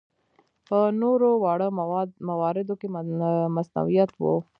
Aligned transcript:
په 0.67 0.77
نورو 1.01 1.29
واړه 1.43 1.67
مواردو 2.29 2.73
کې 2.79 2.87
مصنوعیت 3.55 4.09
و. 4.17 4.21